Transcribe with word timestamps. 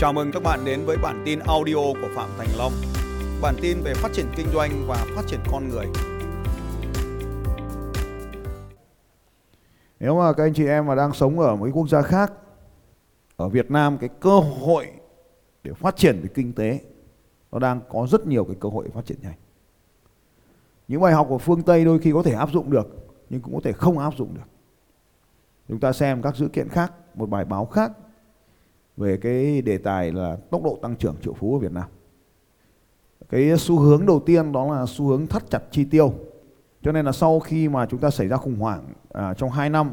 Chào 0.00 0.12
mừng 0.12 0.32
các 0.32 0.42
bạn 0.42 0.64
đến 0.64 0.84
với 0.86 0.96
bản 1.02 1.22
tin 1.26 1.38
audio 1.38 1.74
của 1.74 2.08
Phạm 2.14 2.30
Thành 2.38 2.48
Long. 2.58 2.72
Bản 3.42 3.54
tin 3.62 3.80
về 3.82 3.94
phát 3.94 4.12
triển 4.12 4.26
kinh 4.36 4.46
doanh 4.54 4.84
và 4.88 5.06
phát 5.16 5.22
triển 5.26 5.40
con 5.52 5.68
người. 5.68 5.86
Nếu 10.00 10.18
mà 10.18 10.32
các 10.32 10.44
anh 10.44 10.54
chị 10.54 10.66
em 10.66 10.86
mà 10.86 10.94
đang 10.94 11.12
sống 11.12 11.40
ở 11.40 11.56
một 11.56 11.64
cái 11.64 11.72
quốc 11.72 11.88
gia 11.88 12.02
khác, 12.02 12.32
ở 13.36 13.48
Việt 13.48 13.70
Nam 13.70 13.98
cái 13.98 14.08
cơ 14.20 14.38
hội 14.38 14.86
để 15.62 15.72
phát 15.72 15.96
triển 15.96 16.20
về 16.22 16.28
kinh 16.34 16.52
tế 16.52 16.80
nó 17.52 17.58
đang 17.58 17.80
có 17.88 18.06
rất 18.10 18.26
nhiều 18.26 18.44
cái 18.44 18.56
cơ 18.60 18.68
hội 18.68 18.84
để 18.84 18.90
phát 18.94 19.06
triển 19.06 19.18
nhanh. 19.22 19.36
Những 20.88 21.00
bài 21.00 21.12
học 21.12 21.26
của 21.30 21.38
phương 21.38 21.62
Tây 21.62 21.84
đôi 21.84 21.98
khi 21.98 22.12
có 22.12 22.22
thể 22.22 22.32
áp 22.32 22.52
dụng 22.52 22.70
được 22.70 23.08
nhưng 23.30 23.40
cũng 23.40 23.54
có 23.54 23.60
thể 23.64 23.72
không 23.72 23.98
áp 23.98 24.14
dụng 24.18 24.34
được. 24.34 24.48
Chúng 25.68 25.80
ta 25.80 25.92
xem 25.92 26.22
các 26.22 26.36
dữ 26.36 26.48
kiện 26.48 26.68
khác, 26.68 26.92
một 27.14 27.30
bài 27.30 27.44
báo 27.44 27.66
khác 27.66 27.92
về 28.98 29.16
cái 29.16 29.62
đề 29.62 29.78
tài 29.78 30.12
là 30.12 30.36
tốc 30.50 30.62
độ 30.64 30.78
tăng 30.82 30.96
trưởng 30.96 31.16
triệu 31.22 31.32
phú 31.32 31.54
ở 31.54 31.58
Việt 31.58 31.72
Nam. 31.72 31.84
Cái 33.28 33.58
xu 33.58 33.78
hướng 33.78 34.06
đầu 34.06 34.20
tiên 34.26 34.52
đó 34.52 34.74
là 34.74 34.86
xu 34.86 35.06
hướng 35.06 35.26
thắt 35.26 35.50
chặt 35.50 35.62
chi 35.70 35.84
tiêu. 35.84 36.12
Cho 36.82 36.92
nên 36.92 37.06
là 37.06 37.12
sau 37.12 37.40
khi 37.40 37.68
mà 37.68 37.86
chúng 37.86 38.00
ta 38.00 38.10
xảy 38.10 38.28
ra 38.28 38.36
khủng 38.36 38.56
hoảng 38.56 38.84
à, 39.12 39.34
trong 39.34 39.50
2 39.50 39.70
năm 39.70 39.92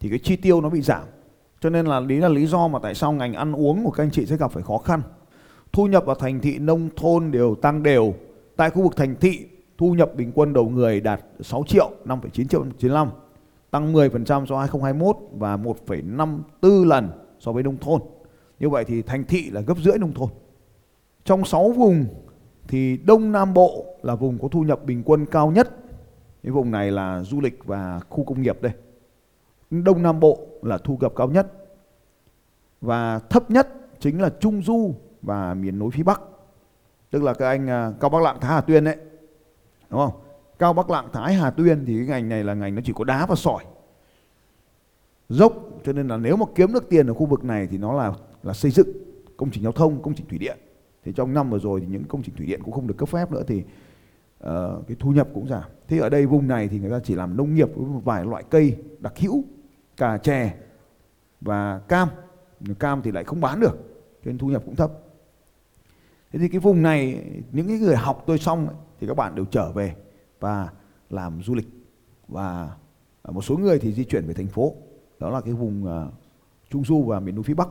thì 0.00 0.08
cái 0.08 0.18
chi 0.18 0.36
tiêu 0.36 0.60
nó 0.60 0.68
bị 0.68 0.82
giảm. 0.82 1.02
Cho 1.60 1.70
nên 1.70 1.86
là 1.86 2.00
lý 2.00 2.16
là 2.16 2.28
lý 2.28 2.46
do 2.46 2.68
mà 2.68 2.78
tại 2.82 2.94
sao 2.94 3.12
ngành 3.12 3.34
ăn 3.34 3.52
uống 3.52 3.84
của 3.84 3.90
các 3.90 4.02
anh 4.02 4.10
chị 4.10 4.26
sẽ 4.26 4.36
gặp 4.36 4.52
phải 4.52 4.62
khó 4.62 4.78
khăn. 4.78 5.02
Thu 5.72 5.86
nhập 5.86 6.06
ở 6.06 6.14
thành 6.18 6.40
thị 6.40 6.58
nông 6.58 6.88
thôn 6.96 7.30
đều 7.30 7.54
tăng 7.54 7.82
đều. 7.82 8.14
Tại 8.56 8.70
khu 8.70 8.82
vực 8.82 8.96
thành 8.96 9.14
thị 9.20 9.46
thu 9.78 9.94
nhập 9.94 10.10
bình 10.16 10.32
quân 10.34 10.52
đầu 10.52 10.68
người 10.68 11.00
đạt 11.00 11.20
6 11.40 11.64
triệu, 11.68 11.90
5,9 12.04 12.46
triệu 12.48 12.64
95, 12.78 13.08
tăng 13.70 13.92
10% 13.92 14.46
so 14.46 14.58
2021 14.58 15.16
và 15.32 15.56
1,54 15.56 16.84
lần 16.84 17.10
so 17.38 17.52
với 17.52 17.62
nông 17.62 17.76
thôn. 17.76 18.00
Như 18.62 18.68
vậy 18.68 18.84
thì 18.84 19.02
thành 19.02 19.24
thị 19.24 19.50
là 19.50 19.60
gấp 19.60 19.78
rưỡi 19.78 19.98
nông 19.98 20.12
thôn. 20.12 20.28
Trong 21.24 21.44
6 21.44 21.70
vùng 21.70 22.06
thì 22.68 22.96
Đông 22.96 23.32
Nam 23.32 23.54
Bộ 23.54 23.86
là 24.02 24.14
vùng 24.14 24.38
có 24.38 24.48
thu 24.48 24.60
nhập 24.60 24.84
bình 24.84 25.02
quân 25.06 25.26
cao 25.26 25.50
nhất. 25.50 25.76
Cái 26.42 26.52
vùng 26.52 26.70
này 26.70 26.90
là 26.90 27.22
du 27.22 27.40
lịch 27.40 27.64
và 27.64 28.00
khu 28.08 28.24
công 28.24 28.42
nghiệp 28.42 28.62
đây. 28.62 28.72
Đông 29.70 30.02
Nam 30.02 30.20
Bộ 30.20 30.38
là 30.62 30.78
thu 30.78 30.98
nhập 31.00 31.12
cao 31.16 31.28
nhất. 31.28 31.52
Và 32.80 33.18
thấp 33.18 33.50
nhất 33.50 33.68
chính 34.00 34.20
là 34.20 34.30
Trung 34.40 34.62
Du 34.62 34.94
và 35.22 35.54
miền 35.54 35.78
núi 35.78 35.90
phía 35.92 36.02
Bắc. 36.02 36.20
Tức 37.10 37.22
là 37.22 37.34
các 37.34 37.48
anh 37.48 37.70
à, 37.70 37.92
Cao 38.00 38.10
Bắc 38.10 38.22
Lạng 38.22 38.40
Thái 38.40 38.52
Hà 38.54 38.60
Tuyên 38.60 38.84
đấy. 38.84 38.96
Đúng 39.90 40.00
không? 40.00 40.20
Cao 40.58 40.72
Bắc 40.72 40.90
Lạng 40.90 41.08
Thái 41.12 41.34
Hà 41.34 41.50
Tuyên 41.50 41.84
thì 41.86 41.96
cái 41.98 42.06
ngành 42.06 42.28
này 42.28 42.44
là 42.44 42.54
ngành 42.54 42.74
nó 42.74 42.80
chỉ 42.84 42.92
có 42.96 43.04
đá 43.04 43.26
và 43.26 43.34
sỏi. 43.34 43.64
Dốc, 45.28 45.52
cho 45.84 45.92
nên 45.92 46.08
là 46.08 46.16
nếu 46.16 46.36
mà 46.36 46.46
kiếm 46.54 46.72
được 46.72 46.88
tiền 46.88 47.06
ở 47.06 47.14
khu 47.14 47.26
vực 47.26 47.44
này 47.44 47.66
thì 47.70 47.78
nó 47.78 47.92
là 47.92 48.12
là 48.42 48.52
xây 48.52 48.70
dựng 48.70 48.88
công 49.36 49.50
trình 49.50 49.62
giao 49.62 49.72
thông, 49.72 50.02
công 50.02 50.14
trình 50.14 50.26
thủy 50.28 50.38
điện. 50.38 50.58
Thì 51.04 51.12
trong 51.12 51.34
năm 51.34 51.50
vừa 51.50 51.58
rồi 51.58 51.80
thì 51.80 51.86
những 51.86 52.04
công 52.04 52.22
trình 52.22 52.34
thủy 52.36 52.46
điện 52.46 52.60
cũng 52.62 52.74
không 52.74 52.86
được 52.86 52.94
cấp 52.98 53.08
phép 53.08 53.30
nữa 53.30 53.42
thì 53.46 53.58
uh, 53.58 54.86
cái 54.88 54.96
thu 54.98 55.10
nhập 55.10 55.28
cũng 55.34 55.48
giảm. 55.48 55.64
Thế 55.88 55.98
ở 55.98 56.08
đây 56.08 56.26
vùng 56.26 56.48
này 56.48 56.68
thì 56.68 56.78
người 56.78 56.90
ta 56.90 57.00
chỉ 57.04 57.14
làm 57.14 57.36
nông 57.36 57.54
nghiệp 57.54 57.68
với 57.74 57.86
một 57.86 58.00
vài 58.04 58.24
loại 58.24 58.44
cây 58.50 58.76
đặc 58.98 59.18
hữu, 59.18 59.44
cà 59.96 60.18
chè 60.18 60.54
và 61.40 61.78
cam. 61.88 62.08
Cam 62.78 63.02
thì 63.02 63.10
lại 63.10 63.24
không 63.24 63.40
bán 63.40 63.60
được, 63.60 63.76
cho 64.24 64.30
nên 64.30 64.38
thu 64.38 64.48
nhập 64.48 64.62
cũng 64.66 64.76
thấp. 64.76 64.92
Thế 66.32 66.38
thì 66.38 66.48
cái 66.48 66.60
vùng 66.60 66.82
này 66.82 67.24
những 67.52 67.68
cái 67.68 67.78
người 67.78 67.96
học 67.96 68.24
tôi 68.26 68.38
xong 68.38 68.66
ấy, 68.66 68.76
thì 69.00 69.06
các 69.06 69.16
bạn 69.16 69.34
đều 69.34 69.44
trở 69.44 69.72
về 69.72 69.94
và 70.40 70.68
làm 71.10 71.42
du 71.42 71.54
lịch 71.54 71.68
và 72.28 72.76
một 73.28 73.42
số 73.42 73.56
người 73.56 73.78
thì 73.78 73.92
di 73.92 74.04
chuyển 74.04 74.26
về 74.26 74.34
thành 74.34 74.46
phố. 74.46 74.74
Đó 75.18 75.30
là 75.30 75.40
cái 75.40 75.54
vùng 75.54 75.84
uh, 75.84 76.12
Trung 76.70 76.84
Du 76.84 77.02
và 77.02 77.20
miền 77.20 77.34
núi 77.34 77.44
phía 77.44 77.54
Bắc. 77.54 77.68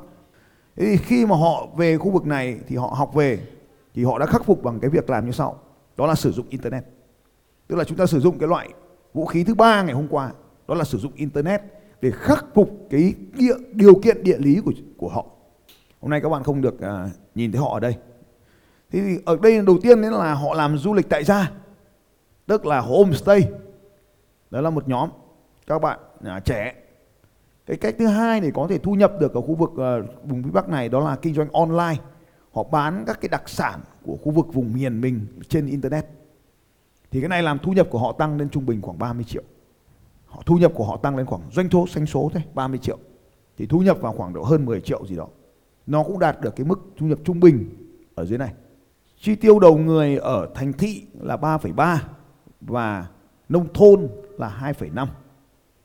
Thế 0.75 0.85
thì 0.85 0.97
khi 0.97 1.25
mà 1.25 1.35
họ 1.35 1.67
về 1.77 1.97
khu 1.97 2.11
vực 2.11 2.25
này 2.25 2.59
thì 2.67 2.75
họ 2.75 2.87
học 2.87 3.13
về 3.13 3.39
thì 3.93 4.03
họ 4.03 4.19
đã 4.19 4.25
khắc 4.25 4.45
phục 4.45 4.63
bằng 4.63 4.79
cái 4.79 4.89
việc 4.89 5.09
làm 5.09 5.25
như 5.25 5.31
sau. 5.31 5.59
Đó 5.97 6.07
là 6.07 6.15
sử 6.15 6.31
dụng 6.31 6.45
internet. 6.49 6.83
Tức 7.67 7.75
là 7.75 7.83
chúng 7.83 7.97
ta 7.97 8.05
sử 8.05 8.19
dụng 8.19 8.39
cái 8.39 8.49
loại 8.49 8.69
vũ 9.13 9.25
khí 9.25 9.43
thứ 9.43 9.55
ba 9.55 9.83
ngày 9.83 9.93
hôm 9.93 10.07
qua, 10.07 10.31
đó 10.67 10.75
là 10.75 10.83
sử 10.83 10.97
dụng 10.97 11.11
internet 11.15 11.61
để 12.01 12.11
khắc 12.11 12.45
phục 12.53 12.69
cái 12.89 13.13
địa, 13.33 13.55
điều 13.71 13.95
kiện 13.95 14.23
địa 14.23 14.37
lý 14.37 14.61
của 14.65 14.71
của 14.97 15.09
họ. 15.09 15.25
Hôm 16.01 16.11
nay 16.11 16.21
các 16.21 16.29
bạn 16.29 16.43
không 16.43 16.61
được 16.61 16.81
à, 16.81 17.09
nhìn 17.35 17.51
thấy 17.51 17.61
họ 17.61 17.73
ở 17.73 17.79
đây. 17.79 17.95
Thế 18.91 19.01
thì 19.01 19.17
ở 19.25 19.37
đây 19.41 19.61
đầu 19.65 19.77
tiên 19.81 20.01
đấy 20.01 20.11
là 20.11 20.33
họ 20.33 20.53
làm 20.53 20.77
du 20.77 20.93
lịch 20.93 21.09
tại 21.09 21.23
gia, 21.23 21.51
tức 22.47 22.65
là 22.65 22.79
homestay. 22.79 23.51
Đó 24.49 24.61
là 24.61 24.69
một 24.69 24.87
nhóm 24.87 25.09
các 25.67 25.79
bạn 25.79 25.99
à, 26.23 26.39
trẻ 26.39 26.73
cái 27.65 27.77
cách 27.77 27.95
thứ 27.99 28.07
hai 28.07 28.41
để 28.41 28.51
có 28.53 28.67
thể 28.69 28.77
thu 28.77 28.93
nhập 28.93 29.13
được 29.19 29.33
ở 29.33 29.41
khu 29.41 29.55
vực 29.55 29.69
uh, 29.71 30.29
vùng 30.29 30.43
phía 30.43 30.51
Bắc 30.51 30.69
này 30.69 30.89
đó 30.89 30.99
là 30.99 31.15
kinh 31.15 31.33
doanh 31.33 31.51
online. 31.51 31.95
Họ 32.51 32.63
bán 32.63 33.03
các 33.07 33.21
cái 33.21 33.29
đặc 33.29 33.49
sản 33.49 33.79
của 34.05 34.17
khu 34.23 34.31
vực 34.31 34.53
vùng 34.53 34.73
miền 34.73 35.01
mình 35.01 35.25
trên 35.49 35.67
internet. 35.67 36.05
Thì 37.11 37.19
cái 37.19 37.29
này 37.29 37.43
làm 37.43 37.59
thu 37.59 37.71
nhập 37.71 37.87
của 37.89 37.99
họ 37.99 38.11
tăng 38.11 38.37
lên 38.37 38.49
trung 38.49 38.65
bình 38.65 38.81
khoảng 38.81 38.99
30 38.99 39.23
triệu. 39.23 39.43
Họ 40.25 40.41
thu 40.45 40.55
nhập 40.55 40.71
của 40.75 40.85
họ 40.85 40.97
tăng 40.97 41.15
lên 41.15 41.25
khoảng 41.25 41.41
doanh 41.51 41.69
số 41.69 41.87
xanh 41.87 42.05
số 42.05 42.29
thôi, 42.33 42.43
30 42.53 42.79
triệu. 42.79 42.97
Thì 43.57 43.65
thu 43.65 43.79
nhập 43.79 43.97
vào 44.01 44.13
khoảng 44.13 44.33
độ 44.33 44.43
hơn 44.43 44.65
10 44.65 44.81
triệu 44.81 45.05
gì 45.05 45.15
đó. 45.15 45.27
Nó 45.87 46.03
cũng 46.03 46.19
đạt 46.19 46.41
được 46.41 46.55
cái 46.55 46.65
mức 46.65 46.79
thu 46.97 47.05
nhập 47.05 47.19
trung 47.23 47.39
bình 47.39 47.69
ở 48.15 48.25
dưới 48.25 48.37
này. 48.37 48.53
Chi 49.19 49.35
tiêu 49.35 49.59
đầu 49.59 49.77
người 49.77 50.17
ở 50.17 50.49
thành 50.55 50.73
thị 50.73 51.03
là 51.19 51.35
3,3 51.35 51.97
và 52.61 53.07
nông 53.49 53.73
thôn 53.73 54.07
là 54.37 54.73
2,5. 54.79 55.07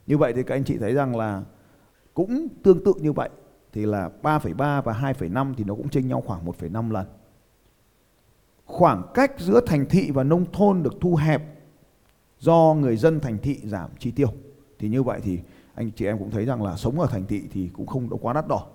Như 0.06 0.19
vậy 0.19 0.32
thì 0.36 0.42
các 0.42 0.54
anh 0.54 0.65
chị 0.65 0.78
thấy 0.78 0.94
rằng 0.94 1.16
là 1.16 1.42
cũng 2.16 2.49
tương 2.62 2.84
tự 2.84 2.93
như 3.00 3.12
vậy 3.12 3.28
thì 3.72 3.87
là 3.87 4.10
3,3 4.22 4.82
và 4.82 4.93
2,5 4.93 5.54
thì 5.56 5.65
nó 5.65 5.75
cũng 5.75 5.88
chênh 5.88 6.09
nhau 6.09 6.22
khoảng 6.27 6.47
1,5 6.47 6.91
lần. 6.91 7.06
Khoảng 8.65 9.03
cách 9.15 9.32
giữa 9.38 9.60
thành 9.66 9.87
thị 9.91 10.10
và 10.10 10.25
nông 10.25 10.53
thôn 10.53 10.82
được 10.82 10.94
thu 11.00 11.16
hẹp 11.16 11.43
do 12.38 12.77
người 12.81 12.97
dân 12.97 13.21
thành 13.21 13.38
thị 13.38 13.60
giảm 13.65 13.91
chi 13.99 14.10
tiêu. 14.10 14.28
Thì 14.78 14.88
như 14.88 15.03
vậy 15.03 15.21
thì 15.22 15.38
anh 15.75 15.91
chị 15.91 16.06
em 16.06 16.19
cũng 16.19 16.31
thấy 16.31 16.44
rằng 16.44 16.62
là 16.62 16.77
sống 16.77 17.00
ở 17.00 17.06
thành 17.06 17.27
thị 17.27 17.43
thì 17.53 17.71
cũng 17.72 17.87
không 17.87 18.19
quá 18.19 18.33
đắt 18.33 18.48
đỏ. 18.48 18.66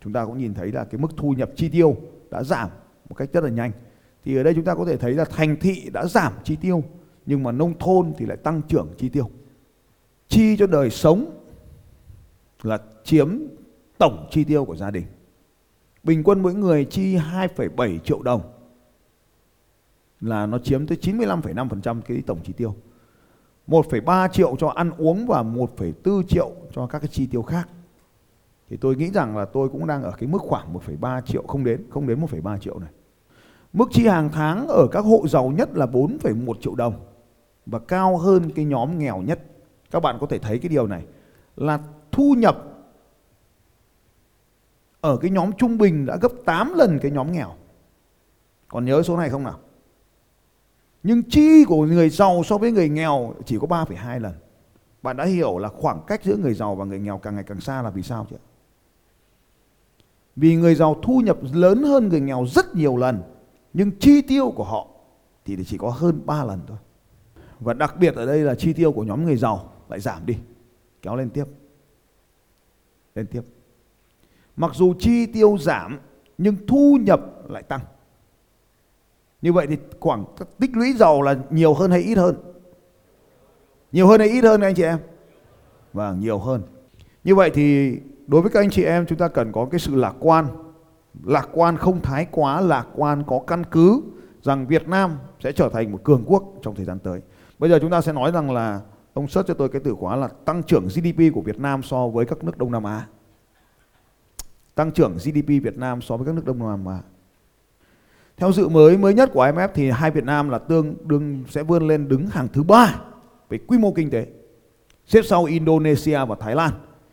Chúng 0.00 0.12
ta 0.12 0.24
cũng 0.24 0.38
nhìn 0.38 0.54
thấy 0.54 0.72
là 0.72 0.84
cái 0.84 1.00
mức 1.00 1.10
thu 1.16 1.30
nhập 1.30 1.50
chi 1.56 1.68
tiêu 1.68 1.96
đã 2.30 2.42
giảm 2.42 2.70
một 3.08 3.14
cách 3.14 3.28
rất 3.32 3.44
là 3.44 3.50
nhanh. 3.50 3.72
Thì 4.24 4.36
ở 4.36 4.42
đây 4.42 4.54
chúng 4.54 4.64
ta 4.64 4.74
có 4.74 4.84
thể 4.84 4.96
thấy 4.96 5.12
là 5.12 5.24
thành 5.24 5.56
thị 5.60 5.90
đã 5.92 6.06
giảm 6.06 6.32
chi 6.44 6.56
tiêu 6.56 6.82
nhưng 7.26 7.42
mà 7.42 7.52
nông 7.52 7.78
thôn 7.78 8.12
thì 8.18 8.26
lại 8.26 8.36
tăng 8.36 8.62
trưởng 8.68 8.88
chi 8.98 9.08
tiêu. 9.08 9.30
Chi 10.28 10.56
cho 10.56 10.66
đời 10.66 10.90
sống 10.90 11.45
là 12.62 12.78
chiếm 13.04 13.38
tổng 13.98 14.28
chi 14.30 14.44
tiêu 14.44 14.64
của 14.64 14.76
gia 14.76 14.90
đình. 14.90 15.06
Bình 16.02 16.22
quân 16.24 16.42
mỗi 16.42 16.54
người 16.54 16.84
chi 16.84 17.16
2,7 17.16 17.98
triệu 17.98 18.22
đồng 18.22 18.40
là 20.20 20.46
nó 20.46 20.58
chiếm 20.58 20.86
tới 20.86 20.98
95,5% 21.02 22.00
cái 22.00 22.22
tổng 22.26 22.38
chi 22.44 22.52
tiêu. 22.52 22.74
1,3 23.66 24.28
triệu 24.28 24.56
cho 24.58 24.68
ăn 24.68 24.90
uống 24.98 25.26
và 25.26 25.42
1,4 25.42 26.22
triệu 26.22 26.50
cho 26.72 26.86
các 26.86 26.98
cái 26.98 27.08
chi 27.08 27.26
tiêu 27.26 27.42
khác. 27.42 27.68
Thì 28.68 28.76
tôi 28.76 28.96
nghĩ 28.96 29.10
rằng 29.10 29.36
là 29.36 29.44
tôi 29.44 29.68
cũng 29.68 29.86
đang 29.86 30.02
ở 30.02 30.12
cái 30.18 30.28
mức 30.28 30.38
khoảng 30.42 30.74
1,3 30.74 31.20
triệu 31.20 31.42
không 31.42 31.64
đến, 31.64 31.84
không 31.90 32.06
đến 32.06 32.20
1,3 32.20 32.58
triệu 32.58 32.78
này. 32.78 32.90
Mức 33.72 33.88
chi 33.92 34.06
hàng 34.06 34.28
tháng 34.32 34.68
ở 34.68 34.86
các 34.92 35.00
hộ 35.00 35.28
giàu 35.28 35.48
nhất 35.48 35.68
là 35.74 35.86
4,1 35.86 36.54
triệu 36.60 36.74
đồng 36.74 36.94
và 37.66 37.78
cao 37.78 38.16
hơn 38.16 38.50
cái 38.50 38.64
nhóm 38.64 38.98
nghèo 38.98 39.22
nhất. 39.22 39.40
Các 39.90 40.00
bạn 40.00 40.16
có 40.20 40.26
thể 40.26 40.38
thấy 40.38 40.58
cái 40.58 40.68
điều 40.68 40.86
này 40.86 41.04
là 41.56 41.78
thu 42.16 42.34
nhập 42.38 42.56
ở 45.00 45.16
cái 45.16 45.30
nhóm 45.30 45.52
trung 45.52 45.78
bình 45.78 46.06
đã 46.06 46.16
gấp 46.16 46.32
8 46.44 46.74
lần 46.74 46.98
cái 47.02 47.10
nhóm 47.10 47.32
nghèo. 47.32 47.54
Còn 48.68 48.84
nhớ 48.84 49.02
số 49.02 49.16
này 49.16 49.30
không 49.30 49.44
nào? 49.44 49.58
Nhưng 51.02 51.22
chi 51.22 51.64
của 51.64 51.86
người 51.86 52.10
giàu 52.10 52.42
so 52.44 52.58
với 52.58 52.72
người 52.72 52.88
nghèo 52.88 53.34
chỉ 53.44 53.58
có 53.60 53.66
3,2 53.66 54.20
lần. 54.20 54.32
Bạn 55.02 55.16
đã 55.16 55.24
hiểu 55.24 55.58
là 55.58 55.68
khoảng 55.68 56.00
cách 56.06 56.24
giữa 56.24 56.36
người 56.36 56.54
giàu 56.54 56.74
và 56.74 56.84
người 56.84 56.98
nghèo 56.98 57.18
càng 57.18 57.34
ngày 57.34 57.44
càng 57.44 57.60
xa 57.60 57.82
là 57.82 57.90
vì 57.90 58.02
sao 58.02 58.26
chưa? 58.30 58.36
Vì 60.36 60.56
người 60.56 60.74
giàu 60.74 60.96
thu 61.02 61.20
nhập 61.20 61.38
lớn 61.52 61.82
hơn 61.82 62.08
người 62.08 62.20
nghèo 62.20 62.46
rất 62.46 62.74
nhiều 62.74 62.96
lần, 62.96 63.22
nhưng 63.72 63.90
chi 63.98 64.22
tiêu 64.22 64.52
của 64.56 64.64
họ 64.64 64.88
thì 65.44 65.64
chỉ 65.66 65.78
có 65.78 65.90
hơn 65.90 66.20
3 66.26 66.44
lần 66.44 66.60
thôi. 66.66 66.78
Và 67.60 67.74
đặc 67.74 67.94
biệt 67.98 68.14
ở 68.14 68.26
đây 68.26 68.38
là 68.38 68.54
chi 68.54 68.72
tiêu 68.72 68.92
của 68.92 69.04
nhóm 69.04 69.24
người 69.24 69.36
giàu 69.36 69.72
lại 69.88 70.00
giảm 70.00 70.26
đi, 70.26 70.36
kéo 71.02 71.16
lên 71.16 71.30
tiếp 71.30 71.44
lên 73.16 73.26
tiếp. 73.26 73.42
Mặc 74.56 74.70
dù 74.74 74.94
chi 74.98 75.26
tiêu 75.26 75.56
giảm 75.60 75.98
nhưng 76.38 76.56
thu 76.66 76.98
nhập 77.00 77.20
lại 77.48 77.62
tăng. 77.62 77.80
Như 79.42 79.52
vậy 79.52 79.66
thì 79.66 79.76
khoảng 80.00 80.24
tích 80.58 80.70
lũy 80.76 80.92
giàu 80.92 81.22
là 81.22 81.36
nhiều 81.50 81.74
hơn 81.74 81.90
hay 81.90 82.00
ít 82.00 82.14
hơn? 82.14 82.36
Nhiều 83.92 84.06
hơn 84.06 84.20
hay 84.20 84.28
ít 84.28 84.44
hơn 84.44 84.60
anh 84.60 84.74
chị 84.74 84.82
em? 84.82 84.98
Vâng, 85.92 86.20
nhiều 86.20 86.38
hơn. 86.38 86.62
Như 87.24 87.34
vậy 87.34 87.50
thì 87.54 87.96
đối 88.26 88.42
với 88.42 88.50
các 88.50 88.60
anh 88.60 88.70
chị 88.70 88.84
em 88.84 89.06
chúng 89.06 89.18
ta 89.18 89.28
cần 89.28 89.52
có 89.52 89.68
cái 89.70 89.80
sự 89.80 89.94
lạc 89.94 90.14
quan. 90.20 90.46
Lạc 91.24 91.48
quan 91.52 91.76
không 91.76 92.00
thái 92.02 92.26
quá, 92.30 92.60
lạc 92.60 92.86
quan 92.94 93.22
có 93.26 93.40
căn 93.46 93.64
cứ 93.70 94.02
rằng 94.42 94.66
Việt 94.66 94.88
Nam 94.88 95.18
sẽ 95.40 95.52
trở 95.52 95.68
thành 95.68 95.92
một 95.92 95.98
cường 96.04 96.24
quốc 96.26 96.44
trong 96.62 96.74
thời 96.74 96.84
gian 96.84 96.98
tới. 96.98 97.20
Bây 97.58 97.70
giờ 97.70 97.78
chúng 97.78 97.90
ta 97.90 98.00
sẽ 98.00 98.12
nói 98.12 98.32
rằng 98.32 98.50
là 98.50 98.80
Ông 99.16 99.28
search 99.28 99.48
cho 99.48 99.54
tôi 99.54 99.68
cái 99.68 99.80
từ 99.84 99.94
khóa 99.94 100.16
là 100.16 100.28
tăng 100.28 100.62
trưởng 100.62 100.86
GDP 100.86 101.34
của 101.34 101.40
Việt 101.40 101.58
Nam 101.58 101.82
so 101.82 102.08
với 102.08 102.26
các 102.26 102.44
nước 102.44 102.58
Đông 102.58 102.72
Nam 102.72 102.84
Á. 102.84 103.06
tăng 104.74 104.92
trưởng 104.92 105.16
GDP 105.16 105.48
Việt 105.48 105.76
Nam 105.76 106.00
so 106.00 106.16
với 106.16 106.26
các 106.26 106.34
nước 106.34 106.44
Đông 106.44 106.58
Nam 106.58 106.86
Á. 106.86 107.00
Theo 108.36 108.52
dự 108.52 108.68
mới 108.68 108.98
mới 108.98 109.14
nhất 109.14 109.30
của 109.32 109.44
IMF 109.46 109.68
thì 109.74 109.90
hai 109.90 110.10
Việt 110.10 110.24
Nam 110.24 110.48
là 110.48 110.58
tương 110.58 111.08
đương, 111.08 111.44
sẽ 111.48 111.62
vươn 111.62 111.88
lên 111.88 112.08
đứng 112.08 112.26
hàng 112.26 112.48
thứ 112.52 112.62
ba 112.62 113.00
về 113.48 113.58
quy 113.58 113.78
mô 113.78 113.92
kinh 113.92 114.10
tế. 114.10 114.26
Xếp 115.06 115.22
sau 115.24 115.44
Indonesia 115.44 116.24
và 116.24 116.36
Thái 116.40 116.54
Lan. 116.54 116.70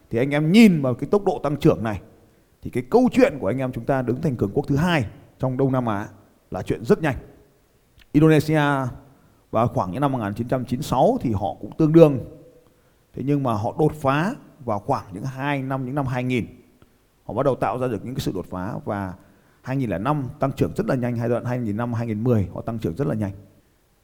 Thì 0.09 0.17
anh 0.17 0.31
em 0.31 0.51
nhìn 0.51 0.81
vào 0.81 0.94
cái 0.94 1.09
tốc 1.11 1.25
độ 1.25 1.39
tăng 1.44 1.57
trưởng 1.57 1.83
này, 1.83 2.01
thì 2.61 2.69
cái 2.69 2.83
câu 2.89 3.09
chuyện 3.11 3.38
của 3.39 3.47
anh 3.47 3.57
em 3.57 3.71
chúng 3.71 3.85
ta 3.85 4.01
đứng 4.01 4.21
thành 4.21 4.35
cường 4.35 4.51
quốc 4.53 4.67
thứ 4.67 4.75
hai 4.75 5.05
trong 5.39 5.57
Đông 5.57 5.71
Nam 5.71 5.85
Á 5.85 6.07
là 6.51 6.61
chuyện 6.61 6.85
rất 6.85 7.01
nhanh. 7.01 7.15
Indonesia 8.11 8.61
và 9.53 9.67
khoảng 9.67 9.91
những 9.91 10.01
năm 10.01 10.11
1996 10.11 11.17
thì 11.21 11.31
họ 11.31 11.55
cũng 11.61 11.71
tương 11.77 11.94
đương. 11.94 12.19
Thế 13.13 13.23
nhưng 13.25 13.44
mà 13.44 13.53
họ 13.53 13.75
đột 13.79 13.94
phá 13.94 14.35
vào 14.59 14.79
khoảng 14.79 15.05
những 15.13 15.23
hai 15.23 15.61
năm 15.61 15.85
những 15.85 15.95
năm 15.95 16.05
2000. 16.05 16.45
Họ 17.23 17.33
bắt 17.33 17.44
đầu 17.44 17.55
tạo 17.55 17.79
ra 17.79 17.88
được 17.88 18.05
những 18.05 18.15
cái 18.15 18.21
sự 18.21 18.31
đột 18.35 18.45
phá 18.50 18.73
và 18.85 19.13
2005 19.61 20.23
tăng 20.39 20.51
trưởng 20.51 20.73
rất 20.75 20.85
là 20.88 20.95
nhanh, 20.95 21.17
giai 21.17 21.29
đoạn 21.29 21.45
2005 21.45 21.94
2010 21.94 22.50
họ 22.53 22.61
tăng 22.61 22.79
trưởng 22.79 22.95
rất 22.95 23.07
là 23.07 23.15
nhanh. 23.15 23.31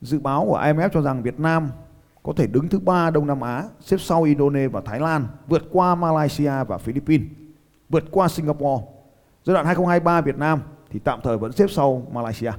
Dự 0.02 0.20
báo 0.20 0.46
của 0.46 0.60
IMF 0.60 0.90
cho 0.94 1.02
rằng 1.02 1.24
Việt 1.24 1.40
Nam 1.40 1.70
có 2.24 2.34
thể 2.36 2.48
đứng 2.48 2.68
thứ 2.68 2.80
ba 2.80 3.10
Đông 3.10 3.28
Nam 3.28 3.42
Á, 3.42 3.64
xếp 3.80 3.98
sau 4.00 4.24
Indonesia 4.24 4.68
và 4.68 4.82
Thái 4.82 5.00
Lan, 5.00 5.28
vượt 5.48 5.64
qua 5.72 5.96
Malaysia 5.96 6.64
và 6.68 6.78
Philippines, 6.78 7.28
vượt 7.90 8.04
qua 8.12 8.28
Singapore. 8.28 8.86
Giai 9.44 9.54
đoạn 9.54 9.66
2023 9.66 10.22
Việt 10.22 10.38
Nam 10.38 10.62
thì 10.90 11.00
tạm 11.00 11.20
thời 11.24 11.38
vẫn 11.38 11.52
xếp 11.52 11.68
sau 11.70 12.08
Malaysia. 12.12 12.52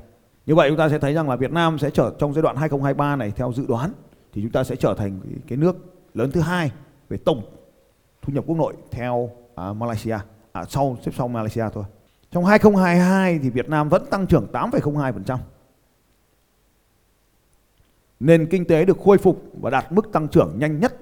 Như 0.50 0.56
vậy 0.56 0.68
chúng 0.68 0.78
ta 0.78 0.88
sẽ 0.88 0.98
thấy 0.98 1.14
rằng 1.14 1.28
là 1.28 1.36
Việt 1.36 1.52
Nam 1.52 1.78
sẽ 1.78 1.90
trở 1.90 2.12
trong 2.18 2.34
giai 2.34 2.42
đoạn 2.42 2.56
2023 2.56 3.16
này 3.16 3.32
theo 3.36 3.52
dự 3.52 3.66
đoán 3.66 3.92
thì 4.32 4.42
chúng 4.42 4.50
ta 4.50 4.64
sẽ 4.64 4.76
trở 4.76 4.94
thành 4.94 5.20
cái, 5.48 5.58
nước 5.58 5.76
lớn 6.14 6.30
thứ 6.32 6.40
hai 6.40 6.70
về 7.08 7.16
tổng 7.16 7.42
thu 8.22 8.32
nhập 8.32 8.44
quốc 8.46 8.56
nội 8.56 8.74
theo 8.90 9.30
à, 9.54 9.72
Malaysia, 9.72 10.18
à, 10.52 10.64
sau 10.64 10.96
xếp 11.02 11.12
sau 11.16 11.28
Malaysia 11.28 11.64
thôi. 11.72 11.84
Trong 12.30 12.44
2022 12.44 13.38
thì 13.38 13.50
Việt 13.50 13.68
Nam 13.68 13.88
vẫn 13.88 14.06
tăng 14.10 14.26
trưởng 14.26 14.46
8,02%. 14.52 15.38
Nền 18.20 18.46
kinh 18.46 18.64
tế 18.64 18.84
được 18.84 18.98
khôi 19.04 19.18
phục 19.18 19.42
và 19.60 19.70
đạt 19.70 19.92
mức 19.92 20.12
tăng 20.12 20.28
trưởng 20.28 20.58
nhanh 20.58 20.80
nhất. 20.80 20.96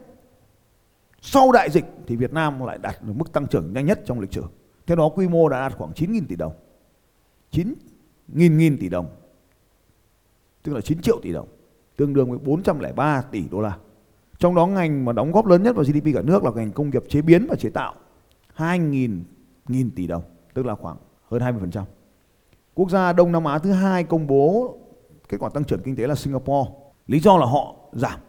Sau 1.21 1.53
đại 1.53 1.71
dịch 1.71 1.85
thì 2.07 2.17
Việt 2.17 2.33
Nam 2.33 2.61
lại 2.67 2.79
đạt 2.79 3.03
được 3.03 3.13
mức 3.17 3.33
tăng 3.33 3.47
trưởng 3.47 3.73
nhanh 3.73 3.87
nhất 3.87 4.01
trong 4.07 4.21
lịch 4.21 4.33
sử. 4.33 4.45
Theo 4.87 4.97
đó 4.97 5.09
quy 5.09 5.29
mô 5.29 5.49
đã 5.49 5.61
đạt 5.61 5.79
khoảng 5.79 5.93
9.000 5.93 6.23
tỷ 6.29 6.37
đồng. 6.37 6.53
9.000 7.53 7.73
nghìn 8.33 8.79
tỷ 8.79 8.89
đồng. 8.89 9.07
Tức 10.63 10.73
là 10.73 10.81
9 10.81 11.01
triệu 11.01 11.19
tỷ 11.23 11.33
đồng. 11.33 11.49
Tương 11.97 12.15
đương 12.15 12.31
với 12.31 12.39
403 12.39 13.23
tỷ 13.23 13.49
đô 13.51 13.61
la. 13.61 13.77
Trong 14.39 14.55
đó 14.55 14.67
ngành 14.67 15.05
mà 15.05 15.13
đóng 15.13 15.33
góp 15.33 15.47
lớn 15.47 15.63
nhất 15.63 15.77
vào 15.77 15.85
GDP 15.85 16.15
cả 16.15 16.23
nước 16.23 16.45
là 16.45 16.51
ngành 16.51 16.73
công 16.73 16.91
nghiệp 16.91 17.05
chế 17.09 17.23
biến 17.23 17.47
và 17.51 17.57
chế 17.57 17.71
tạo. 17.71 17.95
2.000 18.57 19.21
nghìn 19.69 19.91
tỷ 19.91 20.07
đồng. 20.07 20.23
Tức 20.55 20.67
là 20.67 20.75
khoảng 20.75 20.97
hơn 21.31 21.43
20%. 21.43 21.83
Quốc 22.75 22.91
gia 22.91 23.13
Đông 23.13 23.33
Nam 23.33 23.45
Á 23.45 23.59
thứ 23.59 23.73
hai 23.73 24.05
công 24.05 24.27
bố 24.27 24.77
kết 25.29 25.37
quả 25.41 25.49
tăng 25.49 25.65
trưởng 25.65 25.83
kinh 25.83 25.97
tế 25.97 26.07
là 26.07 26.15
Singapore. 26.15 26.71
Lý 27.07 27.21
do 27.21 27.37
là 27.37 27.47
họ 27.47 27.75
giảm. 27.93 28.21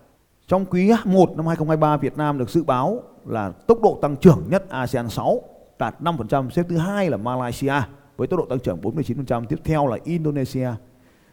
Trong 0.47 0.65
quý 0.65 0.91
1 1.05 1.37
năm 1.37 1.47
2023 1.47 1.97
Việt 1.97 2.17
Nam 2.17 2.37
được 2.37 2.49
dự 2.49 2.63
báo 2.63 3.03
là 3.25 3.51
tốc 3.51 3.81
độ 3.81 3.99
tăng 4.01 4.15
trưởng 4.15 4.43
nhất 4.49 4.69
ASEAN 4.69 5.09
6 5.09 5.41
đạt 5.79 6.01
5%, 6.01 6.49
xếp 6.49 6.63
thứ 6.69 6.77
hai 6.77 7.09
là 7.09 7.17
Malaysia 7.17 7.73
với 8.17 8.27
tốc 8.27 8.39
độ 8.39 8.45
tăng 8.45 8.59
trưởng 8.59 8.81
49%, 8.81 9.45
tiếp 9.45 9.59
theo 9.63 9.87
là 9.87 9.97
Indonesia. 10.03 10.69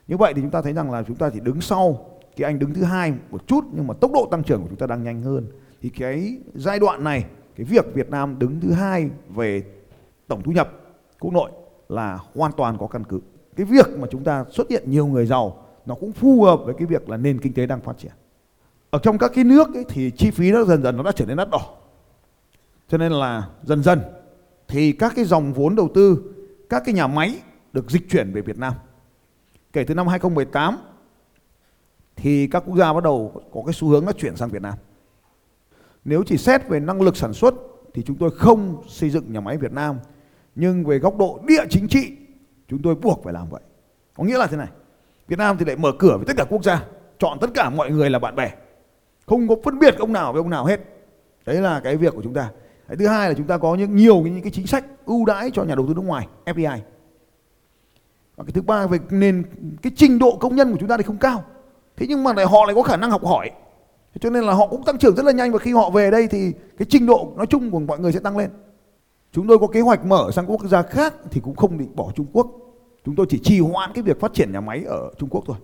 Như 0.09 0.17
vậy 0.17 0.35
thì 0.35 0.43
chúng 0.43 0.51
ta 0.51 0.63
thấy 0.63 0.73
rằng 0.73 0.91
là 0.91 1.03
chúng 1.03 1.17
ta 1.17 1.31
chỉ 1.31 1.41
đứng 1.41 1.61
sau 1.61 2.07
cái 2.37 2.45
anh 2.45 2.59
đứng 2.59 2.75
thứ 2.75 2.83
hai 2.83 3.13
một 3.31 3.47
chút 3.47 3.65
nhưng 3.73 3.87
mà 3.87 3.95
tốc 3.95 4.13
độ 4.13 4.29
tăng 4.31 4.43
trưởng 4.43 4.63
của 4.63 4.69
chúng 4.69 4.79
ta 4.79 4.87
đang 4.87 5.03
nhanh 5.03 5.23
hơn. 5.23 5.47
Thì 5.83 5.89
cái 5.89 6.39
giai 6.55 6.79
đoạn 6.79 7.05
này, 7.05 7.25
cái 7.57 7.65
việc 7.65 7.95
Việt 7.95 8.11
Nam 8.11 8.39
đứng 8.39 8.61
thứ 8.61 8.73
hai 8.73 9.11
về 9.35 9.63
tổng 10.29 10.43
thu 10.43 10.53
nhập 10.53 10.73
quốc 11.21 11.33
nội 11.33 11.51
là 11.89 12.19
hoàn 12.35 12.53
toàn 12.53 12.79
có 12.79 12.87
căn 12.87 13.05
cứ. 13.05 13.21
Cái 13.57 13.67
việc 13.67 13.99
mà 13.99 14.09
chúng 14.11 14.25
ta 14.25 14.45
xuất 14.51 14.71
hiện 14.71 14.91
nhiều 14.91 15.07
người 15.07 15.27
giàu 15.27 15.63
nó 15.87 15.95
cũng 15.95 16.13
phù 16.13 16.43
hợp 16.43 16.61
với 16.65 16.75
cái 16.79 16.87
việc 16.87 17.09
là 17.09 17.17
nền 17.17 17.41
kinh 17.41 17.53
tế 17.53 17.67
đang 17.67 17.81
phát 17.81 17.99
triển. 17.99 18.13
Ở 18.91 18.99
trong 19.03 19.19
các 19.19 19.31
cái 19.35 19.45
nước 19.45 19.75
ấy, 19.75 19.85
thì 19.89 20.11
chi 20.11 20.31
phí 20.31 20.53
nó 20.53 20.65
dần 20.65 20.83
dần 20.83 20.97
nó 20.97 21.03
đã 21.03 21.13
trở 21.13 21.27
nên 21.27 21.37
đắt 21.37 21.51
đỏ. 21.51 21.61
Cho 22.89 22.99
nên 22.99 23.13
là 23.13 23.49
dần 23.63 23.83
dần 23.83 24.01
thì 24.69 24.93
các 24.93 25.13
cái 25.17 25.25
dòng 25.25 25.53
vốn 25.53 25.77
đầu 25.77 25.89
tư, 25.95 26.35
các 26.69 26.83
cái 26.87 26.95
nhà 26.95 27.07
máy 27.07 27.37
được 27.73 27.91
dịch 27.91 28.11
chuyển 28.11 28.33
về 28.33 28.41
Việt 28.41 28.59
Nam. 28.59 28.73
Kể 29.77 29.85
từ 29.85 29.95
năm 29.95 30.09
2018 30.09 30.79
thì 32.17 32.47
các 32.47 32.63
quốc 32.67 32.77
gia 32.77 32.93
bắt 32.93 33.05
đầu 33.05 33.43
có 33.53 33.63
cái 33.67 33.73
xu 33.73 33.89
hướng 33.89 34.05
nó 34.05 34.13
chuyển 34.13 34.37
sang 34.37 34.49
Việt 34.49 34.63
Nam. 34.63 34.75
Nếu 36.05 36.23
chỉ 36.27 36.37
xét 36.37 36.69
về 36.69 36.81
năng 36.81 37.03
lực 37.03 37.17
sản 37.17 37.33
xuất, 37.33 37.55
thì 37.95 38.03
chúng 38.03 38.17
tôi 38.17 38.31
không 38.31 38.83
xây 38.89 39.11
dựng 39.11 39.33
nhà 39.33 39.41
máy 39.41 39.57
Việt 39.57 39.73
Nam. 39.73 39.97
Nhưng 40.55 40.85
về 40.85 40.99
góc 40.99 41.17
độ 41.17 41.41
địa 41.47 41.65
chính 41.71 41.89
trị, 41.89 42.13
chúng 42.69 42.83
tôi 42.83 42.95
buộc 42.95 43.25
phải 43.25 43.33
làm 43.33 43.49
vậy. 43.49 43.61
Có 44.17 44.25
nghĩa 44.25 44.39
là 44.39 44.47
thế 44.47 44.57
này, 44.57 44.69
Việt 45.29 45.39
Nam 45.39 45.57
thì 45.59 45.65
lại 45.65 45.77
mở 45.77 45.93
cửa 45.99 46.17
với 46.17 46.27
tất 46.27 46.35
cả 46.37 46.45
quốc 46.49 46.65
gia, 46.65 46.85
chọn 47.19 47.39
tất 47.41 47.51
cả 47.55 47.71
mọi 47.71 47.91
người 47.91 48.11
là 48.11 48.19
bạn 48.19 48.37
bè. 48.37 48.53
Không 49.27 49.49
có 49.49 49.57
phân 49.65 49.79
biệt 49.79 49.99
ông 49.99 50.13
nào 50.13 50.33
với 50.33 50.41
ông 50.41 50.51
nào 50.51 50.65
hết. 50.65 50.81
Đấy 51.47 51.57
là 51.57 51.81
cái 51.81 51.97
việc 51.97 52.15
của 52.15 52.23
chúng 52.23 52.35
ta. 52.35 52.51
Cái 52.89 52.97
thứ 52.97 53.07
hai 53.07 53.29
là 53.29 53.35
chúng 53.35 53.47
ta 53.47 53.59
có 53.59 53.75
những, 53.75 53.97
nhiều 53.97 54.21
những 54.21 54.43
cái 54.43 54.53
chính 54.53 54.67
sách 54.67 54.85
ưu 55.07 55.27
đãi 55.27 55.51
cho 55.51 55.65
nhà 55.65 55.75
đầu 55.75 55.87
tư 55.89 55.95
nước 55.95 56.05
ngoài 56.05 56.29
FDI 56.45 56.79
và 58.37 58.45
cái 58.45 58.53
thứ 58.53 58.63
ba 58.63 58.87
về 58.87 58.99
nền 59.11 59.45
cái 59.83 59.93
trình 59.97 60.19
độ 60.19 60.37
công 60.41 60.57
nhân 60.57 60.73
của 60.73 60.79
chúng 60.81 60.89
ta 60.89 60.97
thì 60.97 61.03
không 61.03 61.19
cao 61.19 61.45
thế 61.97 62.07
nhưng 62.09 62.25
mà 62.25 62.33
lại 62.33 62.47
họ 62.47 62.65
lại 62.65 62.75
có 62.75 62.83
khả 62.83 62.97
năng 62.97 63.11
học 63.11 63.25
hỏi 63.25 63.51
cho 64.21 64.31
nên 64.31 64.45
là 64.45 64.53
họ 64.53 64.67
cũng 64.67 64.85
tăng 64.85 64.99
trưởng 64.99 65.17
rất 65.17 65.25
là 65.25 65.33
nhanh 65.33 65.53
và 65.53 65.59
khi 65.59 65.73
họ 65.73 65.91
về 65.91 66.11
đây 66.11 66.29
thì 66.29 66.53
cái 66.79 66.87
trình 66.89 67.07
độ 67.07 67.33
nói 67.37 67.47
chung 67.47 67.71
của 67.71 67.81
mọi 67.81 67.99
người 67.99 68.13
sẽ 68.13 68.21
tăng 68.21 68.37
lên 68.37 68.51
Chúng 69.37 69.47
tôi 69.47 69.59
có 69.59 69.67
kế 69.67 69.81
hoạch 69.81 70.07
mở 70.07 70.31
sang 70.33 70.47
quốc 70.51 70.61
gia 70.65 70.83
khác 70.83 71.15
thì 71.31 71.41
cũng 71.41 71.57
không 71.57 71.79
định 71.79 71.97
bỏ 71.97 72.13
Trung 72.17 72.27
Quốc. 72.33 72.47
Chúng 73.05 73.17
tôi 73.17 73.27
chỉ 73.29 73.39
trì 73.43 73.61
hoãn 73.61 73.91
cái 73.95 74.03
việc 74.03 74.21
phát 74.21 74.35
triển 74.35 74.53
nhà 74.53 74.61
máy 74.61 74.85
ở 74.87 75.11
Trung 75.19 75.29
Quốc 75.29 75.45
thôi. 75.47 75.57